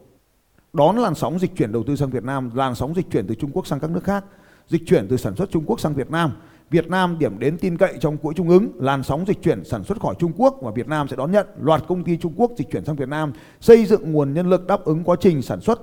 Đón 0.73 0.99
làn 0.99 1.15
sóng 1.15 1.39
dịch 1.39 1.57
chuyển 1.57 1.73
đầu 1.73 1.83
tư 1.87 1.97
sang 1.97 2.11
Việt 2.11 2.25
Nam, 2.25 2.51
làn 2.55 2.75
sóng 2.75 2.95
dịch 2.95 3.11
chuyển 3.11 3.27
từ 3.27 3.35
Trung 3.35 3.51
Quốc 3.53 3.67
sang 3.67 3.81
các 3.81 3.91
nước 3.91 4.05
khác, 4.05 4.25
dịch 4.69 4.83
chuyển 4.87 5.09
từ 5.09 5.17
sản 5.17 5.37
xuất 5.37 5.51
Trung 5.51 5.65
Quốc 5.67 5.81
sang 5.81 5.95
Việt 5.95 6.11
Nam. 6.11 6.33
Việt 6.73 6.89
Nam 6.89 7.19
điểm 7.19 7.39
đến 7.39 7.59
tin 7.59 7.79
cậy 7.79 7.95
trong 8.01 8.17
chuỗi 8.23 8.35
cung 8.37 8.49
ứng, 8.49 8.73
làn 8.81 9.03
sóng 9.03 9.25
dịch 9.27 9.43
chuyển 9.43 9.65
sản 9.65 9.85
xuất 9.85 10.01
khỏi 10.01 10.15
Trung 10.19 10.33
Quốc 10.37 10.57
và 10.61 10.71
Việt 10.71 10.89
Nam 10.89 11.09
sẽ 11.09 11.17
đón 11.17 11.33
nhận 11.33 11.47
loạt 11.61 11.83
công 11.89 12.05
ty 12.05 12.17
Trung 12.17 12.33
Quốc 12.37 12.51
dịch 12.57 12.71
chuyển 12.71 12.85
sang 12.85 12.97
Việt 12.97 13.09
Nam, 13.09 13.33
xây 13.61 13.85
dựng 13.85 14.13
nguồn 14.13 14.35
nhân 14.35 14.51
lực 14.51 14.67
đáp 14.67 14.85
ứng 14.85 15.05
quá 15.05 15.17
trình 15.21 15.43
sản 15.43 15.61
xuất. 15.61 15.81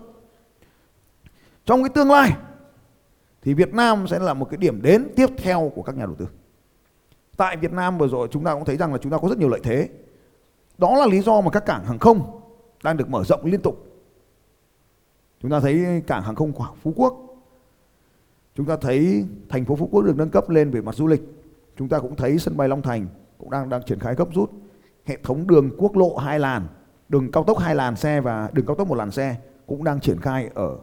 Trong 1.65 1.83
cái 1.83 1.89
tương 1.89 2.11
lai 2.11 2.31
thì 3.41 3.53
Việt 3.53 3.73
Nam 3.73 4.07
sẽ 4.07 4.19
là 4.19 4.33
một 4.33 4.45
cái 4.49 4.57
điểm 4.57 4.81
đến 4.81 5.07
tiếp 5.15 5.29
theo 5.37 5.71
của 5.75 5.81
các 5.81 5.97
nhà 5.97 6.05
đầu 6.05 6.15
tư. 6.15 6.27
Tại 7.37 7.57
Việt 7.57 7.71
Nam 7.71 7.97
vừa 7.97 8.07
rồi 8.07 8.27
chúng 8.31 8.43
ta 8.43 8.53
cũng 8.53 8.65
thấy 8.65 8.77
rằng 8.77 8.91
là 8.91 8.97
chúng 8.97 9.11
ta 9.11 9.17
có 9.17 9.29
rất 9.29 9.37
nhiều 9.37 9.49
lợi 9.49 9.59
thế. 9.63 9.89
Đó 10.77 10.95
là 10.95 11.05
lý 11.05 11.21
do 11.21 11.41
mà 11.41 11.51
các 11.51 11.65
cảng 11.65 11.85
hàng 11.85 11.99
không 11.99 12.41
đang 12.83 12.97
được 12.97 13.09
mở 13.09 13.23
rộng 13.23 13.45
liên 13.45 13.61
tục. 13.61 13.85
Chúng 15.41 15.51
ta 15.51 15.59
thấy 15.59 16.03
cảng 16.07 16.23
hàng 16.23 16.35
không 16.35 16.53
Phú 16.81 16.93
Quốc. 16.95 17.28
Chúng 18.59 18.67
ta 18.67 18.77
thấy 18.81 19.25
thành 19.49 19.65
phố 19.65 19.75
Phú 19.75 19.89
Quốc 19.91 20.01
được 20.01 20.17
nâng 20.17 20.29
cấp 20.29 20.49
lên 20.49 20.71
về 20.71 20.81
mặt 20.81 20.95
du 20.95 21.07
lịch. 21.07 21.21
Chúng 21.77 21.89
ta 21.89 21.99
cũng 21.99 22.15
thấy 22.15 22.37
sân 22.37 22.57
bay 22.57 22.67
Long 22.67 22.81
Thành 22.81 23.07
cũng 23.37 23.49
đang 23.49 23.69
đang 23.69 23.81
triển 23.83 23.99
khai 23.99 24.15
gấp 24.15 24.33
rút. 24.33 24.51
Hệ 25.05 25.17
thống 25.23 25.47
đường 25.47 25.71
quốc 25.77 25.95
lộ 25.95 26.15
hai 26.15 26.39
làn, 26.39 26.67
đường 27.09 27.31
cao 27.31 27.43
tốc 27.43 27.57
hai 27.57 27.75
làn 27.75 27.95
xe 27.95 28.21
và 28.21 28.49
đường 28.53 28.65
cao 28.65 28.75
tốc 28.75 28.87
một 28.87 28.95
làn 28.95 29.11
xe 29.11 29.35
cũng 29.65 29.83
đang 29.83 29.99
triển 29.99 30.21
khai 30.21 30.49
ở 30.53 30.77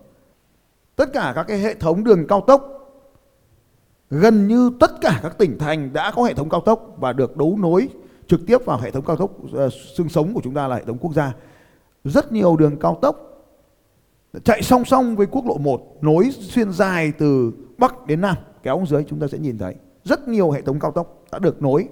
tất 0.96 1.12
cả 1.12 1.32
các 1.34 1.42
cái 1.48 1.58
hệ 1.58 1.74
thống 1.74 2.04
đường 2.04 2.26
cao 2.26 2.40
tốc 2.40 2.68
gần 4.10 4.48
như 4.48 4.70
tất 4.80 4.90
cả 5.00 5.20
các 5.22 5.38
tỉnh 5.38 5.58
thành 5.58 5.92
đã 5.92 6.12
có 6.16 6.22
hệ 6.22 6.34
thống 6.34 6.48
cao 6.48 6.60
tốc 6.60 6.96
và 6.98 7.12
được 7.12 7.36
đấu 7.36 7.56
nối 7.60 7.88
trực 8.26 8.40
tiếp 8.46 8.64
vào 8.64 8.78
hệ 8.78 8.90
thống 8.90 9.04
cao 9.04 9.16
tốc 9.16 9.30
ờ, 9.52 9.68
xương 9.96 10.08
sống 10.08 10.34
của 10.34 10.40
chúng 10.44 10.54
ta 10.54 10.68
là 10.68 10.76
hệ 10.76 10.84
thống 10.84 10.98
quốc 10.98 11.12
gia. 11.14 11.32
Rất 12.04 12.32
nhiều 12.32 12.56
đường 12.56 12.76
cao 12.78 12.98
tốc 13.02 13.35
chạy 14.44 14.62
song 14.62 14.84
song 14.84 15.16
với 15.16 15.26
quốc 15.26 15.46
lộ 15.46 15.58
1 15.58 15.98
nối 16.00 16.30
xuyên 16.30 16.72
dài 16.72 17.12
từ 17.18 17.52
Bắc 17.78 18.06
đến 18.06 18.20
Nam 18.20 18.36
kéo 18.62 18.84
dưới 18.88 19.04
chúng 19.08 19.20
ta 19.20 19.26
sẽ 19.28 19.38
nhìn 19.38 19.58
thấy 19.58 19.74
rất 20.04 20.28
nhiều 20.28 20.50
hệ 20.50 20.62
thống 20.62 20.80
cao 20.80 20.92
tốc 20.92 21.24
đã 21.32 21.38
được 21.38 21.62
nối. 21.62 21.88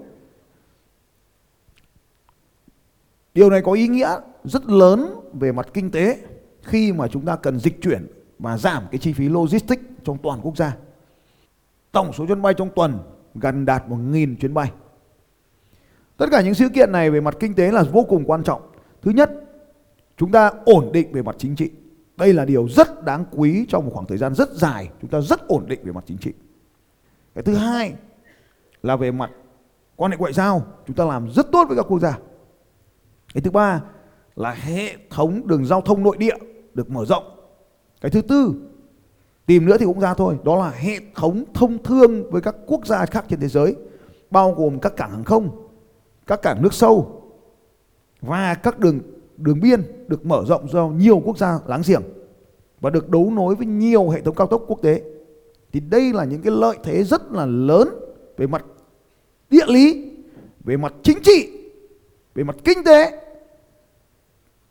Điều 3.33 3.49
này 3.49 3.61
có 3.61 3.71
ý 3.71 3.87
nghĩa 3.87 4.17
rất 4.43 4.65
lớn 4.65 5.19
về 5.33 5.51
mặt 5.51 5.67
kinh 5.73 5.91
tế 5.91 6.19
khi 6.61 6.93
mà 6.93 7.07
chúng 7.07 7.25
ta 7.25 7.35
cần 7.35 7.59
dịch 7.59 7.81
chuyển 7.81 8.07
và 8.39 8.57
giảm 8.57 8.83
cái 8.91 8.99
chi 8.99 9.13
phí 9.13 9.29
logistics 9.29 9.83
trong 10.03 10.17
toàn 10.17 10.39
quốc 10.43 10.57
gia. 10.57 10.77
Tổng 11.91 12.13
số 12.13 12.25
chuyến 12.25 12.41
bay 12.41 12.53
trong 12.53 12.69
tuần 12.75 12.99
gần 13.35 13.65
đạt 13.65 13.87
1.000 13.87 14.35
chuyến 14.35 14.53
bay. 14.53 14.71
Tất 16.17 16.25
cả 16.31 16.41
những 16.41 16.53
sự 16.53 16.69
kiện 16.69 16.91
này 16.91 17.11
về 17.11 17.21
mặt 17.21 17.37
kinh 17.39 17.55
tế 17.55 17.71
là 17.71 17.83
vô 17.83 18.05
cùng 18.09 18.23
quan 18.25 18.43
trọng. 18.43 18.61
Thứ 19.01 19.11
nhất, 19.11 19.31
chúng 20.17 20.31
ta 20.31 20.51
ổn 20.65 20.91
định 20.93 21.11
về 21.11 21.21
mặt 21.21 21.35
chính 21.39 21.55
trị. 21.55 21.71
Đây 22.17 22.33
là 22.33 22.45
điều 22.45 22.67
rất 22.69 23.03
đáng 23.03 23.25
quý 23.31 23.65
trong 23.69 23.85
một 23.85 23.91
khoảng 23.93 24.05
thời 24.05 24.17
gian 24.17 24.35
rất 24.35 24.49
dài. 24.49 24.89
Chúng 25.01 25.09
ta 25.09 25.21
rất 25.21 25.47
ổn 25.47 25.65
định 25.67 25.79
về 25.83 25.91
mặt 25.91 26.03
chính 26.07 26.17
trị. 26.17 26.33
Cái 27.35 27.43
thứ 27.43 27.55
hai 27.55 27.93
là 28.83 28.95
về 28.95 29.11
mặt 29.11 29.31
quan 29.95 30.11
hệ 30.11 30.17
ngoại 30.17 30.33
giao. 30.33 30.65
Chúng 30.87 30.95
ta 30.95 31.05
làm 31.05 31.31
rất 31.31 31.51
tốt 31.51 31.65
với 31.67 31.77
các 31.77 31.85
quốc 31.89 31.99
gia. 31.99 32.19
Cái 33.33 33.41
thứ 33.41 33.51
ba 33.51 33.81
là 34.35 34.51
hệ 34.51 34.95
thống 35.09 35.47
đường 35.47 35.65
giao 35.65 35.81
thông 35.81 36.03
nội 36.03 36.17
địa 36.17 36.35
được 36.73 36.89
mở 36.89 37.05
rộng. 37.05 37.23
Cái 38.01 38.11
thứ 38.11 38.21
tư 38.21 38.53
Tìm 39.45 39.65
nữa 39.65 39.77
thì 39.77 39.85
cũng 39.85 39.99
ra 39.99 40.13
thôi, 40.13 40.37
đó 40.43 40.55
là 40.55 40.69
hệ 40.69 40.99
thống 41.15 41.43
thông 41.53 41.83
thương 41.83 42.31
với 42.31 42.41
các 42.41 42.55
quốc 42.67 42.87
gia 42.87 43.05
khác 43.05 43.25
trên 43.29 43.39
thế 43.39 43.47
giới, 43.47 43.75
bao 44.31 44.51
gồm 44.51 44.79
các 44.79 44.95
cảng 44.95 45.11
hàng 45.11 45.23
không, 45.23 45.67
các 46.27 46.41
cảng 46.41 46.61
nước 46.61 46.73
sâu 46.73 47.21
và 48.21 48.55
các 48.55 48.79
đường 48.79 48.99
đường 49.37 49.59
biên 49.59 49.81
được 50.07 50.25
mở 50.25 50.43
rộng 50.47 50.69
do 50.69 50.87
nhiều 50.87 51.21
quốc 51.25 51.37
gia 51.37 51.59
láng 51.67 51.81
giềng 51.87 52.01
và 52.81 52.89
được 52.89 53.09
đấu 53.09 53.31
nối 53.31 53.55
với 53.55 53.65
nhiều 53.67 54.09
hệ 54.09 54.21
thống 54.21 54.35
cao 54.35 54.47
tốc 54.47 54.63
quốc 54.67 54.81
tế. 54.81 55.03
Thì 55.71 55.79
đây 55.79 56.13
là 56.13 56.23
những 56.23 56.41
cái 56.41 56.53
lợi 56.55 56.77
thế 56.83 57.03
rất 57.03 57.31
là 57.31 57.45
lớn 57.45 57.89
về 58.37 58.47
mặt 58.47 58.65
địa 59.49 59.65
lý, 59.67 60.11
về 60.63 60.77
mặt 60.77 60.93
chính 61.03 61.17
trị, 61.23 61.49
về 62.35 62.43
mặt 62.43 62.55
kinh 62.63 62.83
tế. 62.85 63.21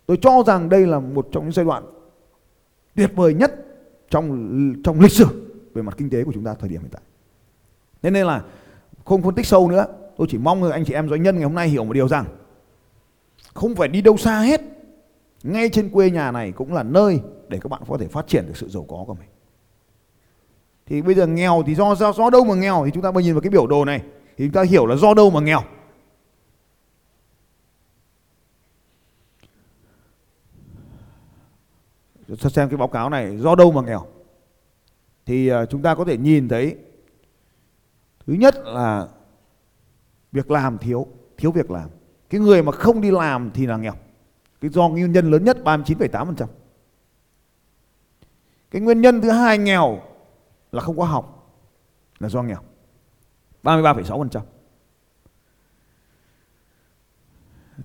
Tôi 0.07 0.19
cho 0.23 0.43
rằng 0.47 0.69
đây 0.69 0.87
là 0.87 1.01
một 1.01 1.29
trong 1.33 1.45
những 1.45 1.53
giai 1.53 1.65
đoạn 1.65 1.85
tuyệt 2.97 3.11
vời 3.17 3.35
nhất 3.35 3.67
trong 4.11 4.75
trong 4.85 5.01
lịch 5.01 5.13
sử 5.13 5.27
về 5.75 5.83
mặt 5.83 5.95
kinh 5.99 6.11
tế 6.11 6.25
của 6.25 6.33
chúng 6.33 6.45
ta 6.45 6.55
thời 6.55 6.69
điểm 6.69 6.81
hiện 6.81 6.91
tại. 6.93 7.03
Thế 8.03 8.11
nên 8.11 8.27
là 8.27 8.45
không 9.05 9.23
phân 9.23 9.35
tích 9.35 9.47
sâu 9.47 9.71
nữa, 9.71 9.87
tôi 10.17 10.27
chỉ 10.31 10.39
mong 10.39 10.71
anh 10.71 10.85
chị 10.85 10.95
em 10.95 11.09
doanh 11.09 11.23
nhân 11.23 11.35
ngày 11.35 11.45
hôm 11.45 11.55
nay 11.55 11.69
hiểu 11.69 11.85
một 11.85 11.93
điều 11.93 12.09
rằng 12.09 12.25
không 13.55 13.75
phải 13.75 13.89
đi 13.89 14.03
đâu 14.03 14.17
xa 14.17 14.41
hết. 14.41 14.61
Ngay 15.43 15.69
trên 15.69 15.91
quê 15.91 16.11
nhà 16.11 16.33
này 16.33 16.53
cũng 16.53 16.73
là 16.73 16.83
nơi 16.83 17.21
để 17.49 17.59
các 17.63 17.69
bạn 17.69 17.83
có 17.89 17.99
thể 17.99 18.09
phát 18.09 18.27
triển 18.27 18.47
được 18.47 18.57
sự 18.57 18.69
giàu 18.69 18.85
có 18.89 19.05
của 19.07 19.15
mình. 19.15 19.29
Thì 20.87 21.03
bây 21.03 21.15
giờ 21.15 21.27
nghèo 21.27 21.63
thì 21.67 21.75
do 21.75 21.95
do, 21.95 22.13
do 22.13 22.31
đâu 22.31 22.45
mà 22.45 22.55
nghèo? 22.55 22.85
Thì 22.85 22.91
chúng 22.95 23.03
ta 23.03 23.11
mới 23.11 23.25
nhìn 23.25 23.35
vào 23.35 23.41
cái 23.41 23.51
biểu 23.51 23.67
đồ 23.67 23.85
này. 23.85 24.03
Thì 24.37 24.45
chúng 24.45 24.53
ta 24.53 24.63
hiểu 24.63 24.87
là 24.87 24.97
do 24.97 25.15
đâu 25.15 25.31
mà 25.31 25.41
nghèo. 25.41 25.61
Xem 32.39 32.69
cái 32.69 32.77
báo 32.77 32.89
cáo 32.89 33.11
này 33.11 33.37
do 33.39 33.55
đâu 33.55 33.73
mà 33.73 33.83
nghèo. 33.83 34.07
Thì 35.27 35.49
à, 35.49 35.67
chúng 35.67 35.83
ta 35.83 35.95
có 35.95 36.05
thể 36.05 36.17
nhìn 36.17 36.49
thấy 36.49 36.77
thứ 38.27 38.33
nhất 38.33 38.55
là 38.65 39.09
việc 40.33 40.51
làm 40.51 40.79
thiếu 40.79 41.07
thiếu 41.37 41.51
việc 41.51 41.71
làm 41.71 41.89
cái 42.31 42.41
người 42.41 42.63
mà 42.63 42.73
không 42.73 43.01
đi 43.01 43.11
làm 43.11 43.51
thì 43.55 43.67
là 43.67 43.77
nghèo. 43.77 43.95
Cái 44.61 44.71
do 44.71 44.89
nguyên 44.89 45.13
nhân 45.13 45.31
lớn 45.31 45.45
nhất 45.45 45.59
39,8% 45.65 46.47
cái 48.75 48.81
nguyên 48.81 49.01
nhân 49.01 49.21
thứ 49.21 49.31
hai 49.31 49.59
nghèo 49.59 50.03
là 50.73 50.81
không 50.81 50.99
có 50.99 51.05
học 51.05 51.57
là 52.19 52.29
do 52.29 52.43
nghèo. 52.43 52.61
33,6% 53.63 54.41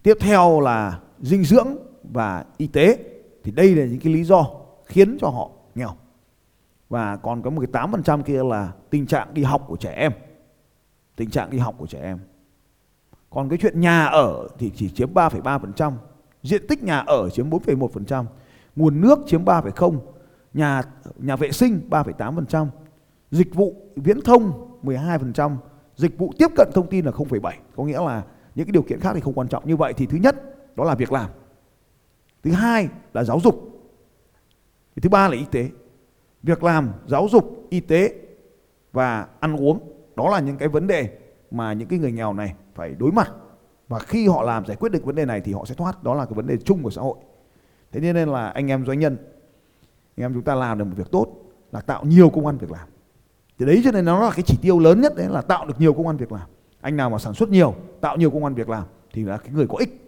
tiếp 0.04 0.18
theo 0.20 0.60
là 0.60 1.00
dinh 1.20 1.44
dưỡng 1.44 1.78
và 2.04 2.46
y 2.58 2.68
tế. 2.68 2.98
Thì 3.44 3.52
đây 3.52 3.76
là 3.76 3.86
những 3.86 4.00
cái 4.00 4.14
lý 4.14 4.24
do 4.24 4.46
khiến 4.86 5.18
cho 5.22 5.28
họ 5.30 5.50
nghèo. 5.76 5.96
Và 6.90 7.16
còn 7.18 7.42
có 7.42 7.50
một 7.50 7.64
cái 7.72 7.84
8% 7.84 8.24
kia 8.24 8.44
là 8.44 8.72
tình 8.90 9.08
trạng 9.08 9.34
đi 9.34 9.44
học 9.44 9.64
của 9.68 9.76
trẻ 9.76 9.92
em. 9.92 10.12
Tình 11.16 11.30
trạng 11.30 11.50
đi 11.50 11.58
học 11.58 11.76
của 11.78 11.88
trẻ 11.88 12.02
em 12.02 12.20
còn 13.30 13.50
cái 13.50 13.58
chuyện 13.62 13.82
nhà 13.82 14.06
ở 14.06 14.48
thì 14.58 14.72
chỉ 14.76 14.90
chiếm 14.90 15.14
3,3% 15.14 15.94
diện 16.44 16.68
tích 16.68 16.84
nhà 16.84 17.00
ở 17.00 17.30
chiếm 17.30 17.50
4,1% 17.50 18.26
nguồn 18.76 19.02
nước 19.02 19.20
chiếm 19.28 19.46
3,0 19.46 19.98
nhà 20.54 20.82
nhà 21.18 21.36
vệ 21.36 21.52
sinh 21.52 21.82
3,8% 21.90 22.68
dịch 23.32 23.56
vụ 23.56 23.76
viễn 23.96 24.22
thông 24.22 24.70
12% 24.84 25.56
dịch 25.96 26.18
vụ 26.18 26.34
tiếp 26.38 26.48
cận 26.56 26.70
thông 26.74 26.88
tin 26.88 27.06
là 27.06 27.12
0,7 27.12 27.52
có 27.76 27.84
nghĩa 27.84 28.00
là 28.00 28.24
những 28.56 28.66
cái 28.66 28.72
điều 28.72 28.82
kiện 28.82 29.00
khác 29.00 29.12
thì 29.16 29.22
không 29.22 29.34
quan 29.34 29.48
trọng. 29.48 29.68
Như 29.68 29.76
vậy 29.76 29.94
thì 29.94 30.06
thứ 30.06 30.18
nhất 30.18 30.36
đó 30.76 30.84
là 30.84 30.96
việc 30.96 31.12
làm. 31.12 31.30
Thứ 32.44 32.52
hai 32.52 32.88
là 33.14 33.24
giáo 33.24 33.40
dục. 33.40 33.56
Thứ 35.02 35.10
ba 35.10 35.28
là 35.28 35.36
y 35.36 35.46
tế. 35.52 35.70
Việc 36.44 36.64
làm 36.64 36.92
giáo 37.08 37.28
dục 37.32 37.68
y 37.70 37.80
tế 37.80 38.16
và 38.92 39.28
ăn 39.40 39.56
uống 39.56 39.80
đó 40.16 40.30
là 40.30 40.40
những 40.40 40.58
cái 40.58 40.68
vấn 40.68 40.88
đề 40.88 41.18
mà 41.52 41.74
những 41.74 41.88
cái 41.88 42.00
người 42.00 42.12
nghèo 42.12 42.34
này 42.34 42.56
phải 42.80 42.96
đối 43.00 43.12
mặt. 43.12 43.32
Và 43.88 44.00
khi 44.00 44.28
họ 44.28 44.44
làm 44.44 44.66
giải 44.66 44.78
quyết 44.78 44.92
được 44.92 45.06
vấn 45.06 45.16
đề 45.16 45.26
này 45.26 45.42
thì 45.42 45.54
họ 45.54 45.66
sẽ 45.66 45.76
thoát. 45.76 46.04
Đó 46.04 46.16
là 46.16 46.26
cái 46.26 46.34
vấn 46.34 46.48
đề 46.48 46.58
chung 46.58 46.84
của 46.84 46.90
xã 46.90 47.02
hội. 47.02 47.18
Thế 47.92 48.00
nên 48.00 48.30
là 48.30 48.50
anh 48.50 48.68
em 48.68 48.86
doanh 48.86 49.00
nhân, 49.00 49.18
anh 50.18 50.26
em 50.26 50.34
chúng 50.34 50.44
ta 50.44 50.56
làm 50.56 50.78
được 50.78 50.86
một 50.86 50.94
việc 50.96 51.12
tốt 51.12 51.28
là 51.72 51.82
tạo 51.82 52.06
nhiều 52.06 52.30
công 52.30 52.46
an 52.46 52.58
việc 52.58 52.72
làm. 52.72 52.88
Thì 53.60 53.66
đấy 53.66 53.82
cho 53.84 53.92
nên 53.92 54.06
nó 54.06 54.24
là 54.24 54.32
cái 54.32 54.44
chỉ 54.46 54.58
tiêu 54.62 54.80
lớn 54.80 55.02
nhất, 55.02 55.14
đấy 55.16 55.28
là 55.30 55.42
tạo 55.42 55.66
được 55.66 55.74
nhiều 55.80 55.94
công 55.94 56.08
an 56.08 56.18
việc 56.18 56.32
làm. 56.32 56.48
Anh 56.82 56.98
nào 56.98 57.10
mà 57.10 57.18
sản 57.18 57.34
xuất 57.34 57.50
nhiều, 57.50 57.76
tạo 58.02 58.18
nhiều 58.18 58.32
công 58.32 58.44
an 58.44 58.54
việc 58.54 58.70
làm 58.70 58.84
thì 59.14 59.24
là 59.24 59.38
cái 59.38 59.54
người 59.54 59.68
có 59.68 59.78
ích. 59.78 60.06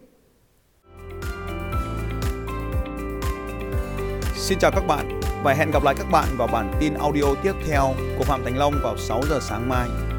Xin 4.35 4.59
chào 4.59 4.71
các 4.71 4.83
bạn 4.87 5.19
và 5.43 5.53
hẹn 5.53 5.71
gặp 5.71 5.83
lại 5.83 5.95
các 5.97 6.07
bạn 6.11 6.27
vào 6.37 6.47
bản 6.47 6.73
tin 6.79 6.93
audio 6.93 7.35
tiếp 7.43 7.53
theo 7.67 7.83
của 8.17 8.23
Phạm 8.23 8.43
Thành 8.43 8.57
Long 8.57 8.73
vào 8.83 8.97
6 8.97 9.21
giờ 9.29 9.39
sáng 9.41 9.69
mai. 9.69 10.10